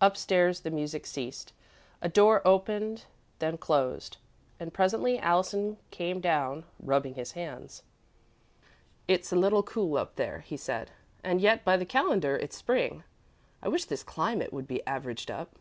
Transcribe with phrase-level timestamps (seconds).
[0.00, 1.52] Upstairs the music ceased.
[2.02, 3.04] A door opened,
[3.38, 4.16] then closed,
[4.58, 7.84] and presently Allison came down, rubbing his hands.
[9.06, 10.90] "It's a little cool up there," he said,
[11.22, 13.04] "and yet, by the calendar, it's Spring.
[13.62, 15.54] I wish this climate could be averaged up."